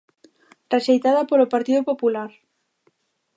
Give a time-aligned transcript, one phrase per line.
[0.73, 2.31] Rexeitada polo Partido Popular.